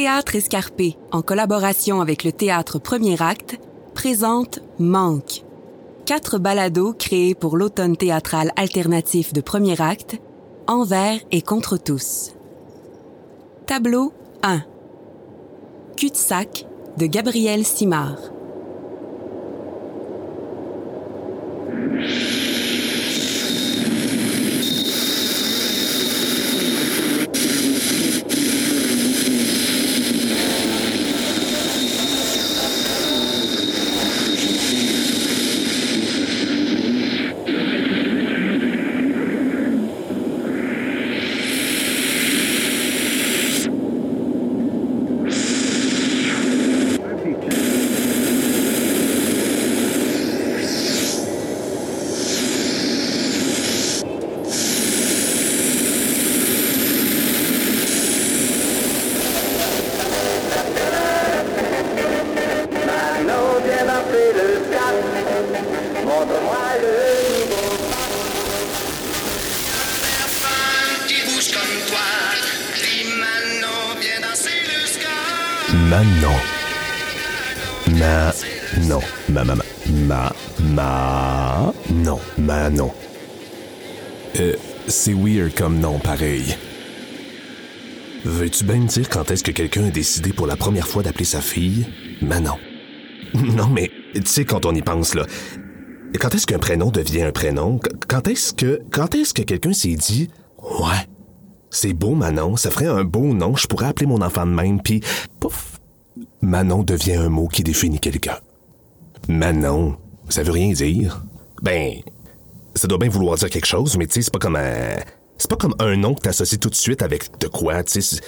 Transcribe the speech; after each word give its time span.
Théâtre 0.00 0.36
Escarpé, 0.36 0.96
en 1.10 1.22
collaboration 1.22 2.00
avec 2.00 2.22
le 2.22 2.30
Théâtre 2.30 2.78
Premier 2.78 3.20
Acte, 3.20 3.58
présente 3.94 4.60
Manque. 4.78 5.42
Quatre 6.06 6.38
balados 6.38 6.92
créés 6.92 7.34
pour 7.34 7.56
l'automne 7.56 7.96
théâtral 7.96 8.52
alternatif 8.54 9.32
de 9.32 9.40
Premier 9.40 9.82
Acte, 9.82 10.20
envers 10.68 11.18
et 11.32 11.42
contre 11.42 11.78
tous. 11.78 12.30
Tableau 13.66 14.12
1. 14.44 14.62
Cul-de-sac 15.96 16.64
de 16.96 17.06
Gabriel 17.06 17.64
Simard. 17.64 18.37
Manon. 75.86 76.34
Ma. 77.98 78.32
Non. 78.88 79.00
Ma, 79.28 79.44
ma, 79.44 79.54
ma. 79.54 79.64
Ma. 80.06 80.32
Ma. 80.60 81.72
Non. 81.90 82.18
Manon. 82.36 82.90
Euh, 84.40 84.54
c'est 84.88 85.14
weird 85.14 85.54
comme 85.54 85.78
nom, 85.78 85.98
pareil. 85.98 86.56
Veux-tu 88.24 88.64
bien 88.64 88.76
me 88.80 88.86
dire 88.88 89.08
quand 89.08 89.30
est-ce 89.30 89.44
que 89.44 89.52
quelqu'un 89.52 89.84
a 89.86 89.90
décidé 89.90 90.32
pour 90.32 90.46
la 90.46 90.56
première 90.56 90.88
fois 90.88 91.02
d'appeler 91.02 91.24
sa 91.24 91.40
fille 91.40 91.86
Manon? 92.20 92.56
Non, 93.34 93.68
mais, 93.68 93.90
tu 94.14 94.22
sais, 94.24 94.44
quand 94.44 94.64
on 94.66 94.74
y 94.74 94.80
pense, 94.82 95.14
là. 95.14 95.24
Quand 96.18 96.34
est-ce 96.34 96.46
qu'un 96.46 96.58
prénom 96.58 96.90
devient 96.90 97.22
un 97.22 97.32
prénom? 97.32 97.78
Qu- 97.78 97.90
Quand 98.08 98.26
est-ce 98.26 98.54
que. 98.54 98.80
Quand 98.90 99.14
est-ce 99.14 99.34
que 99.34 99.42
quelqu'un 99.42 99.74
s'est 99.74 99.94
dit. 99.96 100.30
Ouais. 100.58 101.06
C'est 101.80 101.92
beau, 101.92 102.16
Manon. 102.16 102.56
Ça 102.56 102.72
ferait 102.72 102.88
un 102.88 103.04
beau 103.04 103.32
nom. 103.34 103.54
Je 103.54 103.68
pourrais 103.68 103.86
appeler 103.86 104.06
mon 104.06 104.20
enfant 104.20 104.44
de 104.44 104.50
même, 104.50 104.82
puis. 104.82 105.00
Pouf! 105.38 105.78
Manon 106.40 106.82
devient 106.82 107.14
un 107.14 107.28
mot 107.28 107.46
qui 107.46 107.62
définit 107.62 108.00
quelqu'un. 108.00 108.38
Manon, 109.28 109.96
ça 110.28 110.42
veut 110.42 110.50
rien 110.50 110.72
dire. 110.72 111.24
Ben, 111.62 111.92
ça 112.74 112.88
doit 112.88 112.98
bien 112.98 113.08
vouloir 113.08 113.36
dire 113.36 113.48
quelque 113.48 113.66
chose, 113.66 113.96
mais 113.96 114.08
tu 114.08 114.14
sais, 114.14 114.22
c'est 114.22 114.32
pas 114.32 114.40
comme 114.40 114.56
un. 114.56 114.96
C'est 115.36 115.48
pas 115.48 115.54
comme 115.54 115.76
un 115.78 115.94
nom 115.94 116.14
que 116.14 116.22
t'associes 116.22 116.58
tout 116.58 116.68
de 116.68 116.74
suite 116.74 117.00
avec 117.00 117.38
de 117.38 117.46
quoi, 117.46 117.84
tu 117.84 118.02
c'est- 118.02 118.20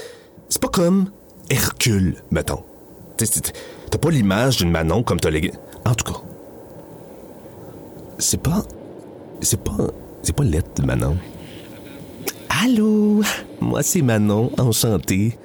pas 0.60 0.68
comme 0.68 1.10
Hercule, 1.48 2.22
mettons. 2.30 2.62
T'as 3.16 3.98
pas 3.98 4.10
l'image 4.10 4.58
d'une 4.58 4.70
Manon 4.70 5.02
comme 5.02 5.18
t'as 5.18 5.30
les. 5.30 5.50
En 5.84 5.94
tout 5.96 6.12
cas. 6.12 6.20
C'est 8.18 8.40
pas. 8.40 8.62
C'est 9.40 9.60
pas. 9.60 9.88
C'est 10.22 10.36
pas 10.36 10.44
lettre, 10.44 10.84
Manon. 10.84 11.16
Allô? 12.62 13.22
Moi, 13.60 13.82
c'est 13.82 14.02
Manon, 14.02 14.50
enchanté. 14.58 15.38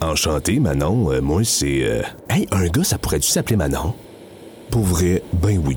Enchanté, 0.00 0.60
Manon. 0.60 1.10
Euh, 1.12 1.20
moi, 1.20 1.42
c'est. 1.44 1.82
euh, 1.82 2.02
Hey, 2.28 2.46
un 2.52 2.66
gars, 2.68 2.84
ça 2.84 2.98
pourrait-tu 2.98 3.28
s'appeler 3.28 3.56
Manon? 3.56 3.94
Pour 4.70 4.86
ben 5.32 5.60
oui. 5.64 5.76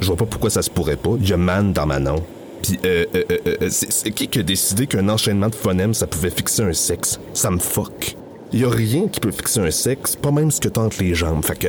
Je 0.00 0.06
vois 0.06 0.16
pas 0.16 0.26
pourquoi 0.26 0.48
ça 0.50 0.62
se 0.62 0.70
pourrait 0.70 0.96
pas. 0.96 1.10
Il 1.20 1.28
y 1.28 1.32
a 1.32 1.36
man 1.36 1.72
dans 1.72 1.86
Manon. 1.86 2.22
Puis, 2.62 2.78
euh, 2.84 3.04
euh, 3.14 3.22
euh, 3.30 3.56
euh, 3.62 3.68
c'est 3.70 4.10
qui 4.12 4.28
qui 4.28 4.38
a 4.38 4.42
décidé 4.42 4.86
qu'un 4.86 5.08
enchaînement 5.08 5.48
de 5.48 5.54
phonèmes, 5.54 5.94
ça 5.94 6.06
pouvait 6.06 6.30
fixer 6.30 6.62
un 6.62 6.72
sexe? 6.72 7.18
Ça 7.34 7.50
me 7.50 7.58
fuck. 7.58 8.16
Y 8.52 8.64
a 8.64 8.70
rien 8.70 9.08
qui 9.08 9.20
peut 9.20 9.30
fixer 9.30 9.60
un 9.60 9.70
sexe, 9.70 10.16
pas 10.16 10.30
même 10.30 10.50
ce 10.50 10.60
que 10.60 10.78
entre 10.78 11.02
les 11.02 11.14
jambes, 11.14 11.44
fait 11.44 11.58
que. 11.58 11.68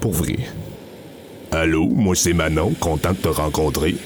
Pour. 0.00 0.14
Allô, 1.50 1.88
moi 1.88 2.14
c'est 2.14 2.32
Manon, 2.34 2.72
content 2.78 3.12
de 3.12 3.16
te 3.16 3.28
rencontrer. 3.28 3.96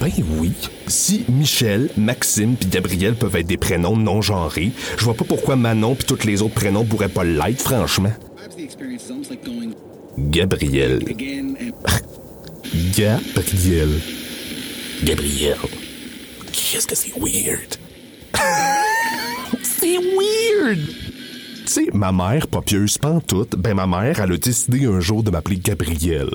Ben 0.00 0.10
oui. 0.38 0.52
Si 0.86 1.24
Michel, 1.28 1.90
Maxime 1.98 2.56
puis 2.56 2.70
Gabriel 2.70 3.14
peuvent 3.14 3.36
être 3.36 3.46
des 3.46 3.58
prénoms 3.58 3.96
non 3.96 4.22
genrés, 4.22 4.72
je 4.96 5.04
vois 5.04 5.12
pas 5.12 5.26
pourquoi 5.26 5.56
Manon 5.56 5.94
puis 5.94 6.06
tous 6.06 6.26
les 6.26 6.40
autres 6.40 6.54
prénoms 6.54 6.86
pourraient 6.86 7.10
pas 7.10 7.22
l'être, 7.22 7.60
franchement. 7.60 8.12
Gabriel. 10.16 11.04
Gabriel. 12.96 14.00
Gabriel. 15.04 15.56
Qu'est-ce 16.50 16.86
que 16.86 16.94
c'est 16.94 17.12
weird? 17.18 17.76
c'est 19.62 19.98
weird! 19.98 20.78
Tu 21.66 21.66
sais, 21.66 21.86
ma 21.92 22.10
mère, 22.10 22.46
pas 22.46 22.62
pieuse 22.62 22.96
pantoute, 22.96 23.54
ben 23.56 23.74
ma 23.74 23.86
mère, 23.86 24.18
elle 24.20 24.32
a 24.32 24.36
décidé 24.38 24.86
un 24.86 25.00
jour 25.00 25.22
de 25.22 25.30
m'appeler 25.30 25.58
Gabriel. 25.58 26.30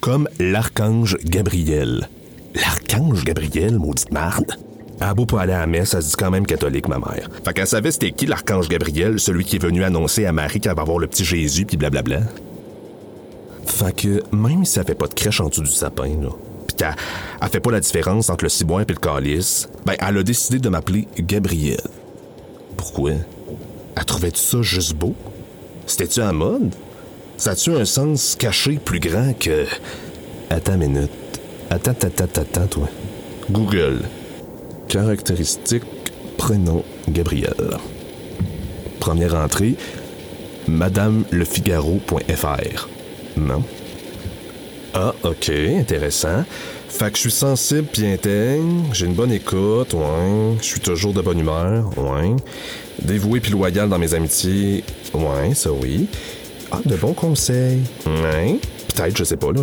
Comme 0.00 0.28
l'archange 0.38 1.16
Gabriel. 1.24 2.08
L'archange 2.54 3.24
Gabriel, 3.24 3.78
maudite 3.78 4.12
marde. 4.12 4.56
Elle 5.00 5.08
a 5.08 5.14
beau 5.14 5.26
pas 5.26 5.42
aller 5.42 5.52
à 5.52 5.60
la 5.60 5.66
messe, 5.66 5.94
elle 5.94 6.02
se 6.02 6.10
dit 6.10 6.16
quand 6.16 6.30
même 6.30 6.46
catholique, 6.46 6.86
ma 6.86 6.98
mère. 6.98 7.28
Fait 7.44 7.52
qu'elle 7.52 7.66
savait 7.66 7.90
c'était 7.90 8.12
qui 8.12 8.26
l'archange 8.26 8.68
Gabriel, 8.68 9.18
celui 9.18 9.44
qui 9.44 9.56
est 9.56 9.62
venu 9.62 9.82
annoncer 9.82 10.26
à 10.26 10.32
Marie 10.32 10.60
qu'elle 10.60 10.76
va 10.76 10.82
avoir 10.82 10.98
le 10.98 11.06
petit 11.06 11.24
Jésus, 11.24 11.64
puis 11.64 11.76
blablabla. 11.76 12.20
Fait 13.66 13.96
que 13.96 14.22
même 14.34 14.64
si 14.64 14.78
elle 14.78 14.84
fait 14.84 14.94
pas 14.94 15.08
de 15.08 15.14
crèche 15.14 15.40
en 15.40 15.48
dessous 15.48 15.62
du 15.62 15.70
sapin, 15.70 16.08
là, 16.08 16.30
pis 16.68 16.74
qu'elle 16.76 16.94
elle 17.40 17.48
fait 17.48 17.60
pas 17.60 17.72
la 17.72 17.80
différence 17.80 18.30
entre 18.30 18.44
le 18.44 18.48
ciboire 18.48 18.82
et 18.82 18.86
le 18.86 18.94
calice, 18.94 19.68
ben 19.86 19.94
elle 19.98 20.18
a 20.18 20.22
décidé 20.22 20.58
de 20.58 20.68
m'appeler 20.68 21.08
Gabriel. 21.18 21.80
Pourquoi? 22.76 23.12
Elle 23.96 24.04
trouvait-tu 24.04 24.40
ça 24.40 24.62
juste 24.62 24.94
beau? 24.94 25.14
C'était-tu 25.86 26.22
en 26.22 26.32
mode? 26.32 26.74
Ça 27.36 27.50
a-tu 27.50 27.74
un 27.74 27.84
sens 27.84 28.36
caché 28.38 28.78
plus 28.78 29.00
grand 29.00 29.36
que... 29.38 29.66
Attends 30.48 30.74
une 30.74 30.92
minute. 30.92 31.10
Attends, 31.72 31.92
attends, 31.92 32.24
attends, 32.24 32.42
attends, 32.42 32.66
toi. 32.66 32.88
Google. 33.50 34.02
Caractéristiques, 34.88 35.84
prénom, 36.36 36.84
Gabriel. 37.08 37.78
Première 39.00 39.34
entrée, 39.34 39.76
madamelefigaro.fr. 40.68 42.88
Non? 43.38 43.64
Ah, 44.92 45.14
ok, 45.22 45.48
intéressant. 45.48 46.44
Fait 46.90 47.10
que 47.10 47.16
je 47.16 47.22
suis 47.22 47.30
sensible 47.30 47.88
puis 47.90 48.06
intègre, 48.06 48.92
j'ai 48.92 49.06
une 49.06 49.14
bonne 49.14 49.32
écoute, 49.32 49.94
ouais. 49.94 50.56
Je 50.58 50.64
suis 50.64 50.80
toujours 50.80 51.14
de 51.14 51.22
bonne 51.22 51.38
humeur, 51.38 51.90
ouais. 51.96 52.36
Dévoué 53.00 53.40
puis 53.40 53.50
loyal 53.50 53.88
dans 53.88 53.98
mes 53.98 54.12
amitiés, 54.12 54.84
ouais, 55.14 55.54
ça 55.54 55.72
oui. 55.72 56.06
Ah, 56.70 56.80
de 56.84 56.96
bons 56.96 57.14
conseils, 57.14 57.80
ouais. 58.04 58.58
Peut-être, 58.94 59.16
je 59.16 59.24
sais 59.24 59.38
pas, 59.38 59.52
là. 59.52 59.62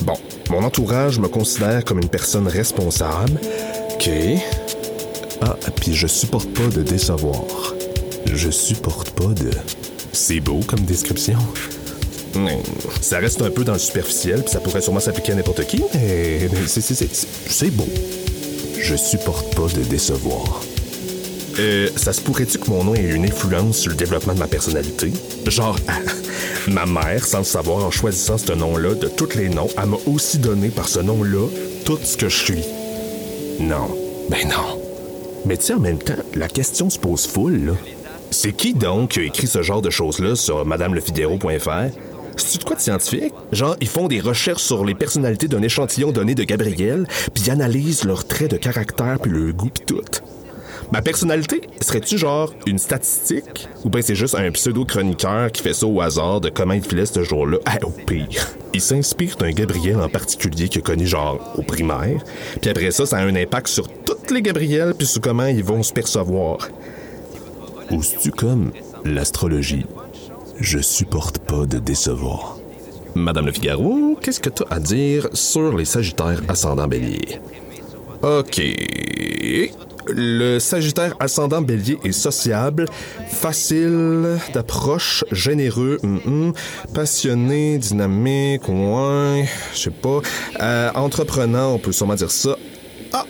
Bon, 0.00 0.14
mon 0.50 0.62
entourage 0.62 1.18
me 1.18 1.28
considère 1.28 1.84
comme 1.84 1.98
une 1.98 2.08
personne 2.08 2.46
responsable. 2.48 3.40
Ok. 3.94 4.10
Ah, 5.42 5.56
puis 5.76 5.94
je 5.94 6.06
supporte 6.06 6.48
pas 6.54 6.66
de 6.68 6.82
décevoir. 6.82 7.74
Je 8.32 8.50
supporte 8.50 9.10
pas 9.10 9.26
de... 9.34 9.50
C'est 10.12 10.40
beau 10.40 10.60
comme 10.66 10.80
description. 10.80 11.38
Hmm, 12.34 12.48
Ça 13.00 13.18
reste 13.18 13.40
un 13.42 13.50
peu 13.50 13.64
dans 13.64 13.72
le 13.74 13.78
superficiel, 13.78 14.42
puis 14.42 14.50
ça 14.52 14.60
pourrait 14.60 14.80
sûrement 14.80 15.00
s'appliquer 15.00 15.32
à 15.32 15.34
n'importe 15.36 15.64
qui, 15.66 15.82
mais 15.94 16.48
c'est- 16.66 17.70
beau. 17.70 17.88
Je 18.78 18.94
supporte 18.96 19.54
pas 19.54 19.66
de 19.74 19.82
décevoir. 19.82 20.60
Euh, 21.58 21.88
ça 21.96 22.12
se 22.12 22.20
pourrait-tu 22.20 22.58
que 22.58 22.68
mon 22.68 22.84
nom 22.84 22.94
ait 22.94 23.02
une 23.02 23.24
influence 23.24 23.78
sur 23.78 23.90
le 23.90 23.96
développement 23.96 24.34
de 24.34 24.38
ma 24.38 24.46
personnalité? 24.46 25.10
Genre, 25.46 25.78
ma 26.68 26.84
mère, 26.84 27.24
sans 27.24 27.38
le 27.38 27.44
savoir, 27.44 27.84
en 27.84 27.90
choisissant 27.90 28.36
ce 28.36 28.52
nom-là, 28.52 28.94
de 28.94 29.08
tous 29.08 29.34
les 29.36 29.48
noms, 29.48 29.68
elle 29.78 29.88
m'a 29.88 29.96
aussi 30.06 30.38
donné 30.38 30.68
par 30.68 30.88
ce 30.88 31.00
nom-là 31.00 31.48
tout 31.84 31.98
ce 32.02 32.16
que 32.16 32.28
je 32.28 32.36
suis. 32.36 32.62
Non. 33.58 33.88
Ben 34.28 34.46
non. 34.48 34.82
Mais 35.46 35.56
tu 35.56 35.72
en 35.72 35.80
même 35.80 35.98
temps, 35.98 36.14
la 36.34 36.48
question 36.48 36.90
se 36.90 36.98
pose 36.98 37.26
full, 37.26 37.66
là. 37.66 37.72
C'est 38.30 38.52
qui 38.52 38.74
donc 38.74 39.10
qui 39.12 39.20
a 39.20 39.22
écrit 39.22 39.46
ce 39.46 39.62
genre 39.62 39.80
de 39.80 39.88
choses-là 39.88 40.34
sur 40.34 40.66
madamelefidero.fr? 40.66 41.96
C'est-tu 42.36 42.58
de 42.58 42.64
quoi 42.64 42.76
de 42.76 42.80
scientifique? 42.82 43.32
Genre, 43.52 43.76
ils 43.80 43.88
font 43.88 44.08
des 44.08 44.20
recherches 44.20 44.62
sur 44.62 44.84
les 44.84 44.94
personnalités 44.94 45.48
d'un 45.48 45.62
échantillon 45.62 46.12
donné 46.12 46.34
de 46.34 46.42
Gabriel, 46.42 47.06
puis 47.32 47.50
analysent 47.50 48.04
leurs 48.04 48.26
traits 48.26 48.50
de 48.50 48.56
caractère 48.58 49.18
puis 49.22 49.30
le 49.30 49.52
goût 49.52 49.70
puis 49.72 49.84
tout. 49.86 50.02
Ma 50.92 51.02
personnalité, 51.02 51.62
serais-tu 51.80 52.16
genre 52.16 52.54
une 52.66 52.78
statistique? 52.78 53.68
Ou 53.84 53.90
bien 53.90 54.02
c'est 54.02 54.14
juste 54.14 54.36
un 54.36 54.50
pseudo-chroniqueur 54.52 55.50
qui 55.50 55.62
fait 55.62 55.74
ça 55.74 55.86
au 55.86 56.00
hasard 56.00 56.40
de 56.40 56.48
comment 56.48 56.74
il 56.74 56.82
filait 56.82 57.06
ce 57.06 57.24
jour-là? 57.24 57.58
Ah, 57.66 57.78
au 57.82 57.90
pire. 57.90 58.48
Il 58.72 58.80
s'inspire 58.80 59.36
d'un 59.36 59.50
Gabriel 59.50 60.00
en 60.00 60.08
particulier 60.08 60.68
qu'il 60.68 60.82
a 60.82 60.84
connu 60.84 61.06
genre 61.06 61.54
au 61.56 61.62
primaire. 61.62 62.22
Puis 62.60 62.70
après 62.70 62.92
ça, 62.92 63.04
ça 63.04 63.18
a 63.18 63.22
un 63.22 63.34
impact 63.34 63.66
sur 63.66 63.88
toutes 63.88 64.30
les 64.30 64.42
Gabriels 64.42 64.94
puis 64.96 65.06
sur 65.06 65.20
comment 65.20 65.46
ils 65.46 65.64
vont 65.64 65.82
se 65.82 65.92
percevoir. 65.92 66.68
Ou 67.90 68.00
tu 68.22 68.30
comme 68.30 68.70
l'astrologie? 69.04 69.86
Je 70.60 70.78
supporte 70.78 71.38
pas 71.40 71.66
de 71.66 71.78
décevoir. 71.78 72.58
Madame 73.14 73.46
Le 73.46 73.52
Figaro, 73.52 74.16
qu'est-ce 74.20 74.40
que 74.40 74.50
tu 74.50 74.62
as 74.70 74.74
à 74.74 74.78
dire 74.78 75.28
sur 75.32 75.76
les 75.76 75.84
Sagittaires 75.84 76.42
ascendant 76.48 76.86
bélier? 76.86 77.40
OK. 78.22 78.62
Le 80.08 80.58
Sagittaire 80.58 81.14
ascendant 81.18 81.62
bélier 81.62 81.98
est 82.04 82.12
sociable, 82.12 82.86
facile 83.28 84.38
d'approche, 84.54 85.24
généreux, 85.32 85.98
passionné, 86.94 87.78
dynamique, 87.78 88.68
ouais, 88.68 89.48
je 89.74 89.78
sais 89.78 89.90
pas. 89.90 90.20
Euh, 90.60 90.90
entreprenant, 90.94 91.74
on 91.74 91.78
peut 91.78 91.92
sûrement 91.92 92.14
dire 92.14 92.30
ça. 92.30 92.56
Ah! 93.12 93.26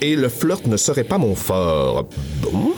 Et 0.00 0.16
le 0.16 0.28
flirt 0.28 0.66
ne 0.66 0.76
serait 0.76 1.04
pas 1.04 1.18
mon 1.18 1.34
fort. 1.34 2.08
Bon. 2.42 2.72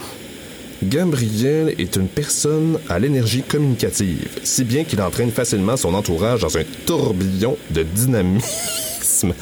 Gabriel 0.83 1.75
est 1.77 1.95
une 1.95 2.07
personne 2.07 2.79
à 2.89 2.97
l'énergie 2.97 3.43
communicative, 3.43 4.39
si 4.43 4.63
bien 4.63 4.83
qu'il 4.83 5.01
entraîne 5.01 5.31
facilement 5.31 5.77
son 5.77 5.93
entourage 5.93 6.41
dans 6.41 6.57
un 6.57 6.63
tourbillon 6.87 7.55
de 7.69 7.83
dynamisme. 7.83 9.33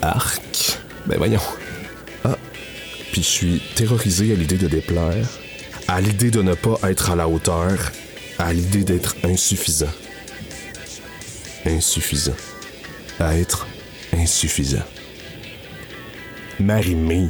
Arc. 0.00 0.78
Ben 1.06 1.18
voyons. 1.18 1.40
Puis 3.14 3.22
je 3.22 3.28
suis 3.28 3.62
terrorisé 3.76 4.32
à 4.32 4.34
l'idée 4.34 4.56
de 4.56 4.66
déplaire, 4.66 5.28
à 5.86 6.00
l'idée 6.00 6.32
de 6.32 6.42
ne 6.42 6.54
pas 6.54 6.80
être 6.82 7.12
à 7.12 7.14
la 7.14 7.28
hauteur, 7.28 7.92
à 8.40 8.52
l'idée 8.52 8.82
d'être 8.82 9.14
insuffisant. 9.22 9.92
Insuffisant. 11.64 12.34
À 13.20 13.38
être 13.38 13.68
insuffisant. 14.12 14.82
Marie-Mé. 16.58 17.28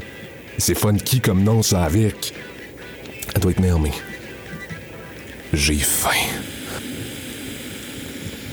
C'est 0.57 0.75
funky 0.75 1.21
comme 1.21 1.45
nom, 1.45 1.63
ça, 1.63 1.85
avec. 1.85 2.33
Elle 3.35 3.43
doit 3.43 3.51
être 3.51 3.61
merde, 3.61 3.87
J'ai 5.53 5.77
faim. 5.77 6.09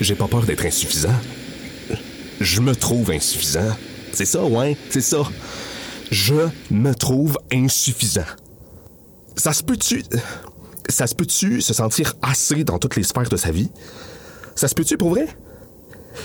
J'ai 0.02 0.16
pas 0.16 0.28
peur 0.28 0.42
d'être 0.42 0.66
insuffisant. 0.66 1.18
Je 2.42 2.60
me 2.60 2.76
trouve 2.76 3.10
insuffisant. 3.10 3.74
C'est 4.12 4.26
ça, 4.26 4.44
ouais, 4.44 4.76
c'est 4.90 5.00
ça. 5.00 5.22
Je 6.12 6.34
me 6.70 6.92
trouve 6.92 7.38
insuffisant. 7.50 8.20
Ça 9.34 9.54
se 9.54 9.62
peut-tu. 9.62 10.04
Ça 10.90 11.06
se 11.06 11.14
peut-tu 11.14 11.62
se 11.62 11.72
sentir 11.72 12.12
assez 12.20 12.64
dans 12.64 12.78
toutes 12.78 12.96
les 12.96 13.02
sphères 13.02 13.30
de 13.30 13.36
sa 13.38 13.50
vie? 13.50 13.70
Ça 14.54 14.68
se 14.68 14.74
peut-tu 14.74 14.98
pour 14.98 15.08
vrai? 15.08 15.26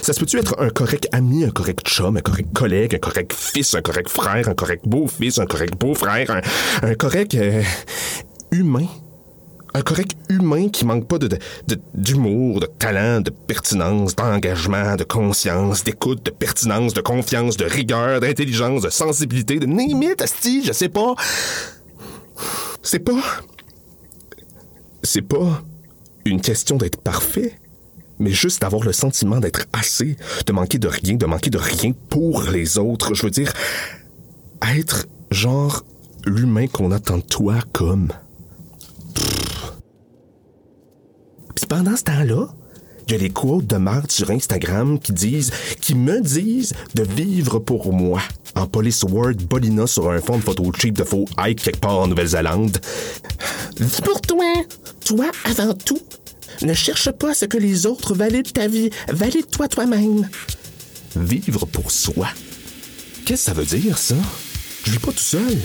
Ça 0.02 0.12
se 0.12 0.20
peut-tu 0.20 0.40
être 0.40 0.60
un 0.60 0.70
correct 0.72 1.08
ami, 1.14 1.46
un 1.46 1.52
correct 1.52 1.88
chum, 1.88 2.18
un 2.18 2.20
correct 2.20 2.50
collègue, 2.54 2.96
un 2.96 3.00
correct 3.00 3.32
fils, 3.32 3.76
un 3.76 3.82
correct 3.82 4.10
frère, 4.10 4.50
un 4.50 4.56
correct 4.56 4.84
beau-fils, 4.86 5.40
un 5.40 5.46
correct 5.46 5.80
beau-frère, 5.80 6.32
un, 6.32 6.42
un 6.90 6.96
correct 6.96 7.36
euh, 7.36 7.64
humain? 8.52 8.88
Un 9.74 9.82
correct 9.82 10.16
humain 10.30 10.70
qui 10.70 10.86
manque 10.86 11.08
pas 11.08 11.18
d'humour, 11.94 12.60
de, 12.60 12.66
talent, 12.66 13.22
de 13.22 13.30
pertinence, 13.30 14.16
d'engagement, 14.16 14.96
de 14.96 15.04
conscience, 15.04 15.84
d'écoute, 15.84 16.26
de 16.26 16.32
pertinence, 16.32 16.94
de 16.94 17.02
confiance, 17.02 17.58
de 17.58 17.66
rigueur, 17.66 18.20
d'intelligence, 18.20 18.82
de 18.82 18.90
sensibilité, 18.90 19.60
de 19.60 19.66
limite, 19.66 20.22
asti, 20.22 20.64
je 20.64 20.72
sais 20.72 20.90
pas. 20.90 21.14
C'est 22.82 23.00
pas. 23.00 23.22
C'est 25.04 25.22
pas 25.22 25.62
une 26.26 26.42
question 26.42 26.78
d'être 26.78 27.02
parfait, 27.02 27.58
mais 28.20 28.32
juste 28.32 28.62
d'avoir 28.62 28.84
le 28.84 28.94
sentiment 28.94 29.40
d'être 29.40 29.66
assez, 29.74 30.18
de 30.46 30.52
manquer 30.52 30.80
de 30.80 30.88
rien, 30.88 31.16
de 31.16 31.26
manquer 31.26 31.50
de 31.50 31.58
rien 31.58 31.94
pour 32.10 32.44
les 32.44 32.78
autres. 32.78 33.14
Je 33.14 33.24
veux 33.24 33.32
dire, 33.32 33.54
être 34.76 35.08
genre 35.32 35.86
l'humain 36.26 36.68
qu'on 36.68 36.92
attend 36.92 37.18
de 37.18 37.24
toi 37.24 37.56
comme. 37.74 38.10
Pendant 41.66 41.96
ce 41.96 42.04
temps-là, 42.04 42.48
il 43.08 43.14
y 43.14 43.16
a 43.16 43.20
les 43.20 43.30
quotes 43.30 43.68
de 43.68 43.78
Marthe 43.78 44.12
sur 44.12 44.30
Instagram 44.32 45.00
qui 45.00 45.14
disent, 45.14 45.52
qui 45.82 45.96
me 45.96 46.22
disent 46.22 46.74
de 46.96 47.04
vivre 47.04 47.60
pour 47.60 47.94
moi. 47.94 48.22
En 48.56 48.68
police 48.68 49.04
word 49.04 49.36
bolina 49.50 49.88
sur 49.88 50.10
un 50.10 50.20
fond 50.20 50.38
de 50.38 50.44
photo 50.44 50.72
cheap 50.74 50.98
de 50.98 51.04
faux 51.04 51.26
hike 51.38 51.62
quelque 51.62 51.80
part 51.80 52.00
en 52.00 52.08
Nouvelle-Zélande. 52.08 52.80
Vis 53.80 54.02
pour 54.02 54.22
toi. 54.22 54.46
Toi 55.06 55.26
avant 55.46 55.74
tout. 55.74 56.02
Ne 56.62 56.74
cherche 56.74 57.12
pas 57.12 57.34
ce 57.34 57.46
que 57.46 57.58
les 57.58 57.86
autres 57.86 58.14
valident 58.14 58.52
ta 58.52 58.68
vie. 58.68 58.90
Valide-toi 59.10 59.68
toi-même. 59.68 60.28
Vivre 61.16 61.66
pour 61.66 61.92
soi. 61.92 62.28
Qu'est-ce 63.26 63.46
que 63.46 63.52
ça 63.52 63.54
veut 63.54 63.66
dire, 63.66 63.98
ça? 63.98 64.16
Je 64.84 64.92
vis 64.92 65.00
pas 65.00 65.12
tout 65.12 65.18
seul. 65.18 65.58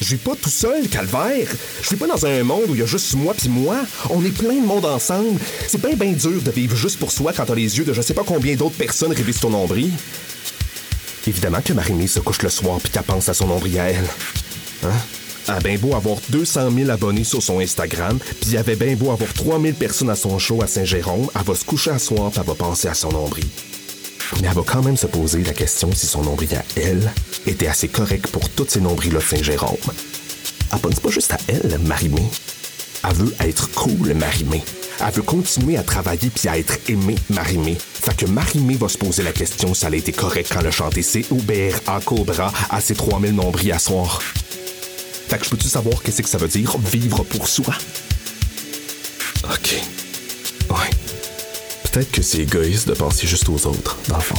Je 0.00 0.10
vis 0.10 0.16
pas 0.16 0.34
tout 0.40 0.50
seul, 0.50 0.88
calvaire. 0.88 1.48
Je 1.82 1.90
vis 1.90 1.96
pas 1.96 2.06
dans 2.06 2.26
un 2.26 2.42
monde 2.42 2.64
où 2.68 2.74
il 2.74 2.80
y 2.80 2.82
a 2.82 2.86
juste 2.86 3.14
moi 3.14 3.34
puis 3.34 3.48
moi. 3.48 3.76
On 4.10 4.24
est 4.24 4.36
plein 4.36 4.60
de 4.60 4.66
monde 4.66 4.84
ensemble. 4.84 5.40
C'est 5.66 5.80
bien, 5.80 5.94
bien 5.94 6.12
dur 6.12 6.42
de 6.42 6.50
vivre 6.50 6.76
juste 6.76 6.98
pour 6.98 7.12
soi 7.12 7.32
quand 7.32 7.46
t'as 7.46 7.54
les 7.54 7.78
yeux 7.78 7.84
de 7.84 7.92
je 7.92 8.02
sais 8.02 8.14
pas 8.14 8.24
combien 8.24 8.54
d'autres 8.54 8.76
personnes 8.76 9.14
sur 9.14 9.40
ton 9.40 9.50
nombril. 9.50 9.90
Évidemment 11.26 11.60
que 11.64 11.72
Marimé 11.72 12.06
se 12.06 12.20
couche 12.20 12.42
le 12.42 12.50
soir 12.50 12.78
puis 12.80 12.92
pense 13.06 13.28
à 13.28 13.34
son 13.34 13.46
nombril 13.46 13.78
à 13.78 13.90
elle. 13.90 14.08
Hein? 14.84 14.92
A 15.46 15.60
bien 15.60 15.76
beau 15.76 15.94
avoir 15.94 16.18
200 16.30 16.70
000 16.70 16.90
abonnés 16.90 17.24
sur 17.24 17.42
son 17.42 17.60
Instagram, 17.60 18.18
puis 18.18 18.50
il 18.52 18.56
avait 18.56 18.76
bien 18.76 18.94
beau 18.94 19.10
avoir 19.10 19.32
3000 19.34 19.74
personnes 19.74 20.08
à 20.08 20.16
son 20.16 20.38
show 20.38 20.62
à 20.62 20.66
Saint-Jérôme, 20.66 21.28
elle 21.34 21.42
va 21.42 21.54
se 21.54 21.64
coucher 21.64 21.90
à 21.90 21.98
soir 21.98 22.30
puis 22.30 22.40
elle 22.40 22.46
va 22.46 22.54
penser 22.54 22.88
à 22.88 22.94
son 22.94 23.10
nombril. 23.10 23.44
Mais 24.40 24.48
elle 24.48 24.54
va 24.54 24.62
quand 24.66 24.82
même 24.82 24.96
se 24.96 25.06
poser 25.06 25.42
la 25.42 25.52
question 25.52 25.90
si 25.94 26.06
son 26.06 26.22
nombril 26.22 26.54
à 26.54 26.64
elle 26.76 27.12
était 27.46 27.66
assez 27.66 27.88
correct 27.88 28.26
pour 28.28 28.48
tous 28.50 28.66
ces 28.68 28.80
nombrils-là 28.80 29.20
de 29.20 29.24
Saint-Jérôme. 29.24 29.76
Elle 30.72 30.78
pense 30.78 31.00
pas 31.00 31.10
juste 31.10 31.32
à 31.32 31.38
elle, 31.48 31.78
Marimé. 31.84 32.22
Elle 33.08 33.14
veut 33.14 33.34
être 33.40 33.70
cool, 33.72 34.14
Marimé. 34.14 34.62
Elle 35.00 35.12
veut 35.12 35.22
continuer 35.22 35.76
à 35.76 35.82
travailler 35.82 36.30
puis 36.30 36.48
à 36.48 36.58
être 36.58 36.78
aimée, 36.88 37.16
Marimé. 37.30 37.76
Fait 37.78 38.16
que 38.16 38.26
Marimé 38.26 38.74
va 38.76 38.88
se 38.88 38.98
poser 38.98 39.22
la 39.22 39.32
question 39.32 39.74
si 39.74 39.84
elle 39.84 39.94
a 39.94 39.96
été 39.96 40.12
correcte 40.12 40.52
quand 40.52 40.64
a 40.64 40.70
chanté 40.70 41.02
ses 41.02 41.26
Uber 41.30 41.72
à 41.86 42.00
Cobra 42.00 42.52
à 42.70 42.80
ses 42.80 42.94
3000 42.94 43.34
nombrils 43.34 43.72
à 43.72 43.78
soir. 43.78 44.20
Fait 45.28 45.38
que 45.38 45.44
je 45.44 45.50
peux-tu 45.50 45.68
savoir 45.68 46.02
qu'est-ce 46.02 46.22
que 46.22 46.28
ça 46.28 46.38
veut 46.38 46.48
dire 46.48 46.76
vivre 46.78 47.24
pour 47.24 47.48
soi? 47.48 47.74
Ok. 49.44 49.82
Ouais. 50.70 51.03
Peut-être 51.94 52.10
que 52.10 52.22
c'est 52.22 52.38
égoïste 52.38 52.88
de 52.88 52.92
penser 52.92 53.24
juste 53.24 53.48
aux 53.48 53.68
autres, 53.68 53.96
dans 54.08 54.16
le 54.16 54.22
fond. 54.22 54.34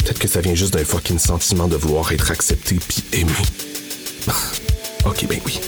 Peut-être 0.00 0.18
que 0.18 0.26
ça 0.26 0.40
vient 0.40 0.56
juste 0.56 0.74
d'un 0.74 0.84
fucking 0.84 1.20
sentiment 1.20 1.68
de 1.68 1.76
vouloir 1.76 2.10
être 2.10 2.32
accepté 2.32 2.74
puis 2.74 3.04
aimé. 3.12 3.30
ok, 5.06 5.26
ben 5.28 5.38
oui. 5.46 5.60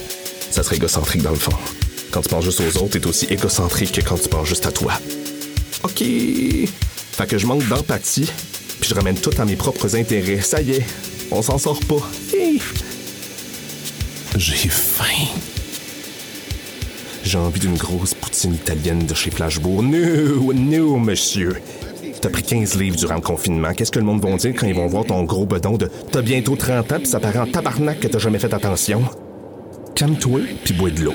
Ça 0.50 0.64
serait 0.64 0.74
égocentrique 0.74 1.22
dans 1.22 1.30
le 1.30 1.36
fond. 1.36 1.56
Quand 2.10 2.20
tu 2.20 2.30
penses 2.30 2.42
juste 2.42 2.60
aux 2.60 2.78
autres, 2.78 2.98
t'es 2.98 3.06
aussi 3.06 3.26
égocentrique 3.26 3.92
que 3.92 4.00
quand 4.00 4.20
tu 4.20 4.28
penses 4.28 4.48
juste 4.48 4.66
à 4.66 4.72
toi. 4.72 4.94
Ok. 5.84 6.02
Fait 6.02 7.28
que 7.28 7.38
je 7.38 7.46
manque 7.46 7.64
d'empathie, 7.68 8.28
puis 8.80 8.90
je 8.90 8.94
ramène 8.96 9.16
tout 9.16 9.30
à 9.38 9.44
mes 9.44 9.54
propres 9.54 9.94
intérêts. 9.94 10.40
Ça 10.40 10.60
y 10.60 10.72
est, 10.72 10.84
on 11.30 11.42
s'en 11.42 11.58
sort 11.58 11.78
pas. 11.78 12.10
J'ai 14.36 14.68
faim. 14.68 15.28
J'ai 17.34 17.40
envie 17.40 17.58
d'une 17.58 17.76
grosse 17.76 18.14
poutine 18.14 18.54
italienne 18.54 19.06
de 19.06 19.12
chez 19.12 19.32
Flashbourg. 19.32 19.82
No, 19.82 20.52
no, 20.52 20.98
monsieur. 20.98 21.56
T'as 22.20 22.28
pris 22.28 22.44
15 22.44 22.78
livres 22.78 22.96
durant 22.96 23.16
le 23.16 23.22
confinement. 23.22 23.72
Qu'est-ce 23.72 23.90
que 23.90 23.98
le 23.98 24.04
monde 24.04 24.22
va 24.22 24.36
dire 24.36 24.54
quand 24.56 24.68
ils 24.68 24.74
vont 24.74 24.86
voir 24.86 25.04
ton 25.04 25.24
gros 25.24 25.44
bedon 25.44 25.76
de 25.76 25.90
T'as 26.12 26.22
bientôt 26.22 26.54
30 26.54 26.92
ans 26.92 27.00
pis 27.00 27.06
ça 27.06 27.18
paraît 27.18 27.40
en 27.40 27.48
tabarnak 27.48 27.98
que 27.98 28.06
t'as 28.06 28.20
jamais 28.20 28.38
fait 28.38 28.54
attention? 28.54 29.02
Calme-toi 29.96 30.42
puis 30.64 30.74
bois 30.74 30.90
de 30.90 31.00
l'eau. 31.00 31.14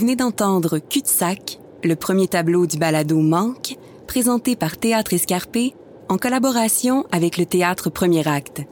Venez 0.00 0.16
d'entendre 0.16 0.78
Cul-de-sac, 0.78 1.60
le 1.84 1.94
premier 1.94 2.26
tableau 2.26 2.66
du 2.66 2.78
balado 2.78 3.18
Manque, 3.18 3.76
présenté 4.06 4.56
par 4.56 4.78
Théâtre 4.78 5.12
Escarpé 5.12 5.74
en 6.08 6.16
collaboration 6.16 7.04
avec 7.12 7.36
le 7.36 7.44
Théâtre 7.44 7.90
Premier 7.90 8.26
Acte. 8.26 8.62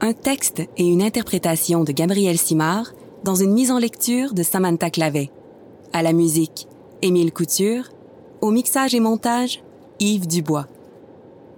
Un 0.00 0.14
texte 0.14 0.62
et 0.78 0.86
une 0.86 1.02
interprétation 1.02 1.84
de 1.84 1.92
Gabriel 1.92 2.38
Simard, 2.38 2.94
dans 3.22 3.34
une 3.34 3.52
mise 3.52 3.70
en 3.70 3.78
lecture 3.78 4.32
de 4.32 4.42
Samantha 4.42 4.88
Clavet. 4.88 5.30
À 5.92 6.02
la 6.02 6.14
musique, 6.14 6.68
Émile 7.02 7.34
Couture. 7.34 7.90
Au 8.40 8.50
mixage 8.50 8.94
et 8.94 9.00
montage, 9.00 9.62
Yves 10.00 10.26
Dubois. 10.26 10.68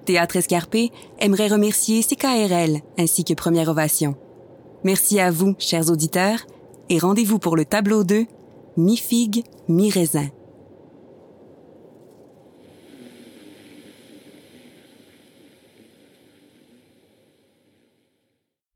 Théâtre 0.06 0.38
Escarpé 0.38 0.90
aimerait 1.20 1.46
remercier 1.46 2.02
CKRL 2.02 2.80
ainsi 2.98 3.22
que 3.22 3.34
Première 3.34 3.68
Ovation. 3.68 4.16
Merci 4.82 5.20
à 5.20 5.30
vous, 5.30 5.54
chers 5.60 5.88
auditeurs, 5.88 6.40
et 6.88 6.98
rendez-vous 6.98 7.38
pour 7.38 7.54
le 7.54 7.64
tableau 7.64 8.02
2, 8.02 8.26
Mi-figue, 8.78 9.42
mi-raisin. 9.68 10.30